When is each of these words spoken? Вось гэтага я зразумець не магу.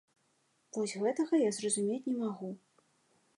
Вось 0.77 0.95
гэтага 1.03 1.41
я 1.41 1.51
зразумець 1.59 2.01
не 2.09 2.17
магу. 2.23 2.51